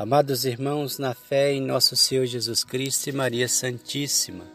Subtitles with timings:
[0.00, 4.46] Amados irmãos, na fé em nosso Senhor Jesus Cristo e Maria Santíssima,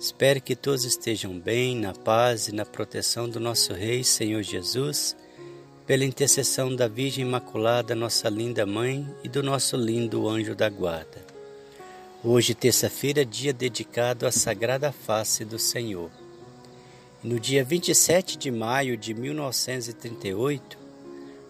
[0.00, 5.14] espero que todos estejam bem, na paz e na proteção do nosso Rei, Senhor Jesus,
[5.86, 11.22] pela intercessão da Virgem Imaculada, nossa linda Mãe, e do nosso lindo anjo da guarda.
[12.24, 16.10] Hoje, terça-feira, dia dedicado à Sagrada Face do Senhor.
[17.22, 20.83] No dia 27 de maio de 1938,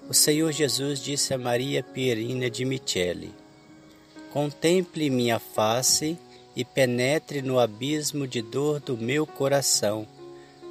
[0.09, 3.35] o Senhor Jesus disse a Maria Pierina de Michele:
[4.33, 6.19] Contemple minha face
[6.55, 10.07] e penetre no abismo de dor do meu coração.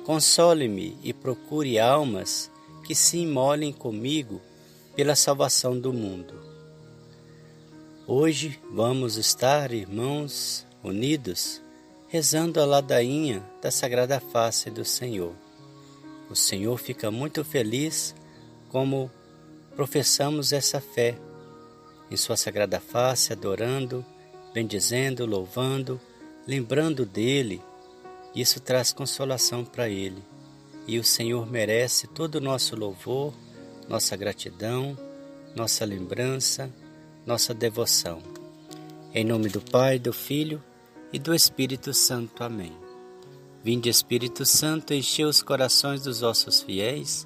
[0.05, 2.51] Console-me e procure almas
[2.85, 4.41] que se imolem comigo
[4.95, 6.33] pela salvação do mundo.
[8.05, 11.61] Hoje vamos estar, irmãos, unidos
[12.13, 15.33] rezando a ladainha da Sagrada Face do Senhor.
[16.29, 18.13] O Senhor fica muito feliz
[18.69, 19.09] como
[19.75, 21.17] professamos essa fé
[22.09, 24.05] em Sua Sagrada Face, adorando,
[24.53, 25.99] bendizendo, louvando,
[26.47, 27.61] lembrando dele.
[28.35, 30.23] Isso traz consolação para ele.
[30.87, 33.33] E o Senhor merece todo o nosso louvor,
[33.87, 34.97] nossa gratidão,
[35.55, 36.69] nossa lembrança,
[37.25, 38.21] nossa devoção.
[39.13, 40.61] Em nome do Pai, do Filho
[41.11, 42.43] e do Espírito Santo.
[42.43, 42.73] Amém.
[43.63, 47.25] Vinde, Espírito Santo, enchei os corações dos vossos fiéis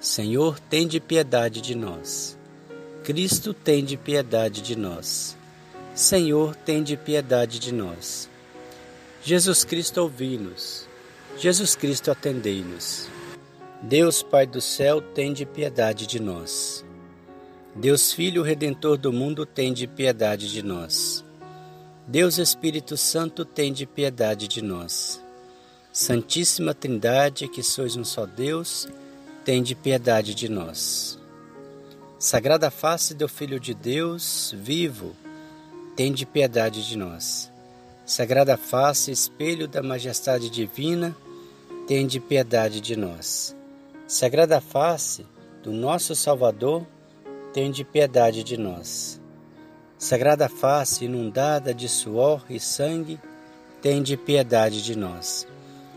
[0.00, 2.34] Senhor, tende piedade de nós.
[3.04, 5.36] Cristo, tende piedade de nós.
[5.94, 8.26] Senhor, tende piedade de nós.
[9.22, 10.88] Jesus Cristo, ouvi-nos.
[11.36, 13.08] Jesus Cristo, atendei-nos.
[13.82, 16.82] Deus Pai do céu, tende piedade de nós.
[17.76, 21.22] Deus Filho Redentor do mundo, tende piedade de nós.
[22.06, 25.22] Deus Espírito Santo, tende piedade de nós.
[25.92, 28.88] Santíssima Trindade, que sois um só Deus,
[29.44, 31.18] tende piedade de nós.
[32.18, 35.16] Sagrada face do Filho de Deus, vivo,
[35.96, 37.50] tende piedade de nós.
[38.04, 41.16] Sagrada face, espelho da majestade divina,
[41.86, 43.56] tende piedade de nós.
[44.06, 45.24] Sagrada face
[45.62, 46.86] do nosso Salvador,
[47.54, 49.20] tende piedade de nós.
[49.96, 53.18] Sagrada face inundada de suor e sangue,
[53.80, 55.46] tende piedade de nós.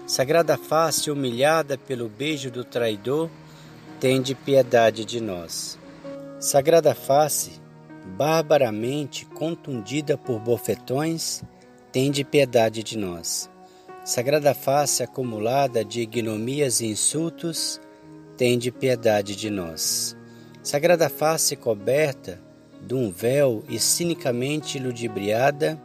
[0.05, 3.29] Sagrada face humilhada pelo beijo do traidor,
[4.01, 5.79] tende piedade de nós.
[6.41, 7.61] Sagrada face,
[8.17, 11.41] barbaramente contundida por bofetões,
[11.89, 13.49] tende piedade de nós.
[14.03, 17.79] Sagrada face acumulada de ignomias e insultos,
[18.35, 20.17] tende piedade de nós.
[20.61, 22.41] Sagrada face coberta
[22.81, 25.81] de um véu e cinicamente ludibriada,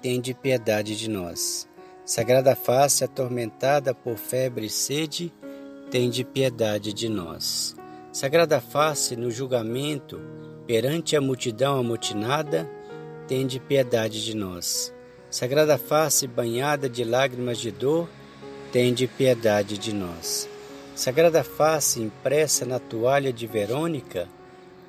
[0.00, 1.68] tende piedade de nós.
[2.04, 5.32] Sagrada face atormentada por febre e sede,
[5.90, 7.76] tende piedade de nós.
[8.12, 10.20] Sagrada face no julgamento,
[10.66, 12.68] perante a multidão amotinada,
[13.28, 14.92] tende piedade de nós.
[15.30, 18.08] Sagrada face banhada de lágrimas de dor,
[18.72, 20.48] tende piedade de nós.
[20.94, 24.28] Sagrada face impressa na toalha de Verônica,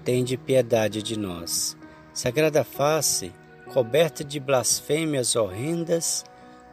[0.03, 1.77] tende piedade de nós.
[2.13, 3.31] Sagrada face,
[3.71, 6.25] coberta de blasfêmias horrendas,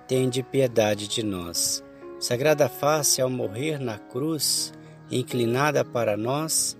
[0.09, 1.85] tende piedade de nós.
[2.19, 4.73] Sagrada face, ao morrer na cruz,
[5.11, 6.79] inclinada para nós,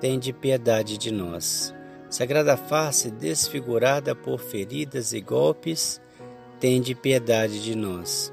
[0.00, 1.72] tende piedade de nós.
[2.10, 6.00] Sagrada face, desfigurada por feridas e golpes,
[6.58, 8.32] tende piedade de nós.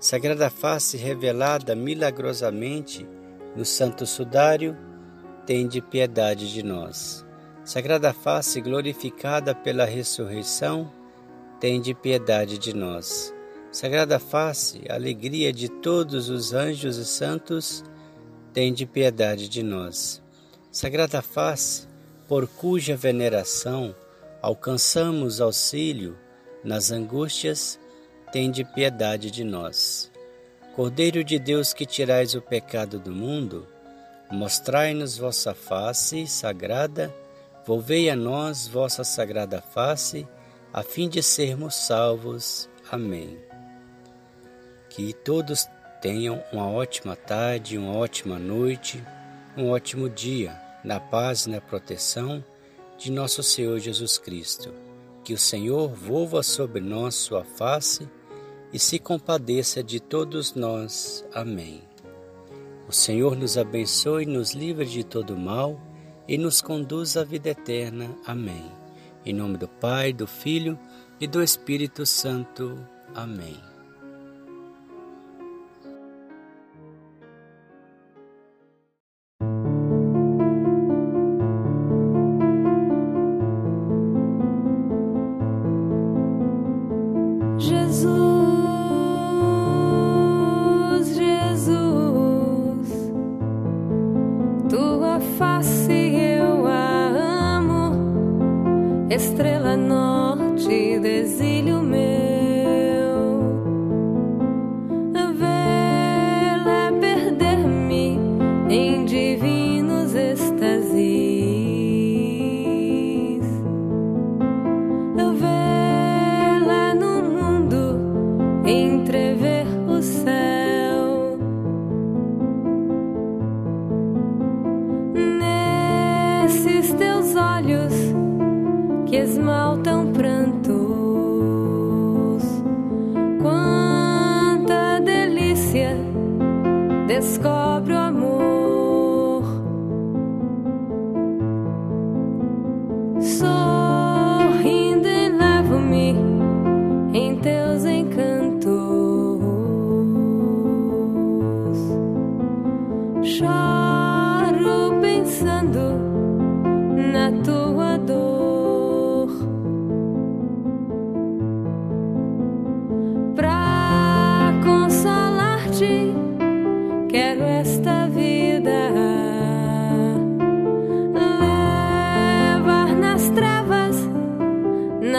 [0.00, 3.06] Sagrada face revelada milagrosamente
[3.54, 4.74] no Santo Sudário,
[5.46, 7.26] tende piedade de nós.
[7.62, 10.90] Sagrada face glorificada pela ressurreição,
[11.60, 13.31] tende piedade de nós.
[13.72, 17.82] Sagrada face, alegria de todos os anjos e santos,
[18.52, 20.22] tende piedade de nós.
[20.70, 21.88] Sagrada face,
[22.28, 23.94] por cuja veneração
[24.40, 26.16] alcançamos auxílio
[26.62, 27.80] nas angústias,
[28.30, 30.12] tende piedade de nós.
[30.76, 33.66] Cordeiro de Deus que tirais o pecado do mundo,
[34.32, 37.14] Mostrai-nos vossa face sagrada,
[37.66, 40.26] volvei a nós vossa sagrada face,
[40.72, 42.66] a fim de sermos salvos.
[42.90, 43.51] Amém.
[44.94, 45.66] Que todos
[46.02, 49.02] tenham uma ótima tarde, uma ótima noite,
[49.56, 50.54] um ótimo dia,
[50.84, 52.44] na paz e na proteção
[52.98, 54.70] de nosso Senhor Jesus Cristo.
[55.24, 58.06] Que o Senhor volva sobre nós sua face
[58.70, 61.24] e se compadeça de todos nós.
[61.32, 61.80] Amém.
[62.86, 65.80] O Senhor nos abençoe, nos livre de todo mal
[66.28, 68.14] e nos conduz à vida eterna.
[68.26, 68.70] Amém.
[69.24, 70.78] Em nome do Pai, do Filho
[71.18, 72.78] e do Espírito Santo.
[73.14, 73.71] Amém.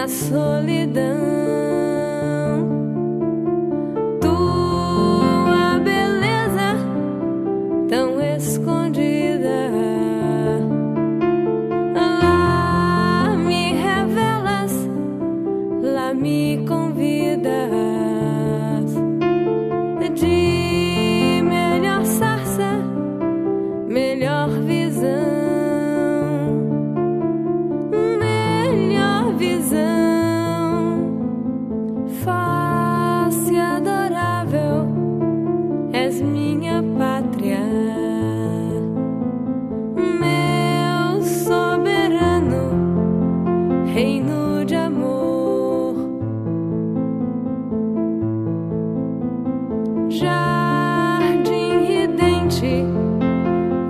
[0.04, 1.43] Na solidão.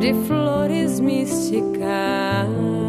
[0.03, 2.82] De flores místicas.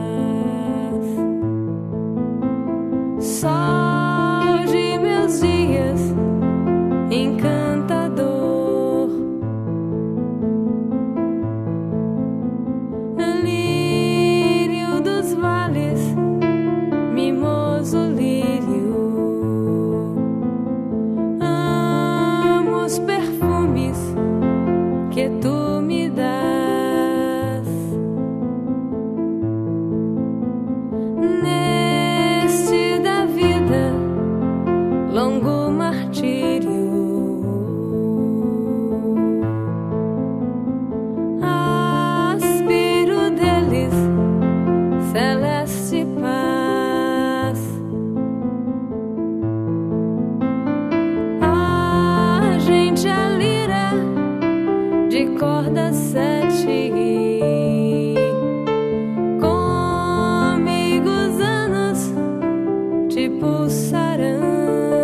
[63.40, 65.03] Pulsarão.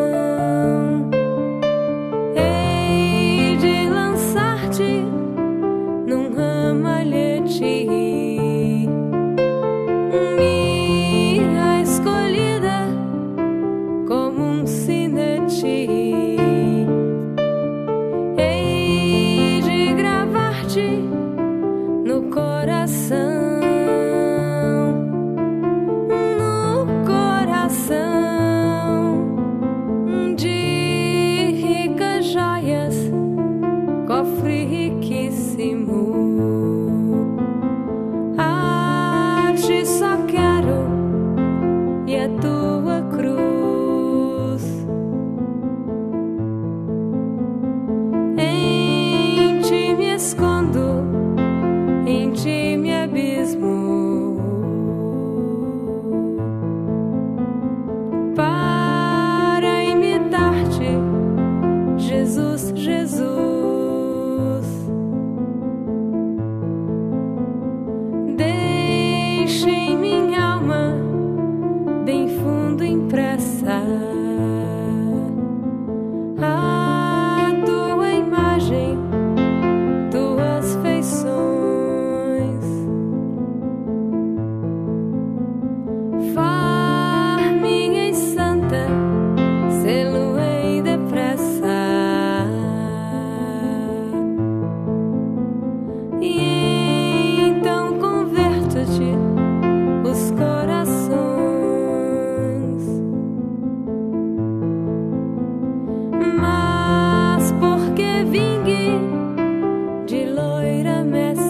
[110.83, 111.50] Loira messe,